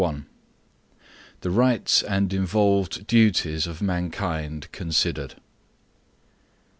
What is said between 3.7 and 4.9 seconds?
MANKIND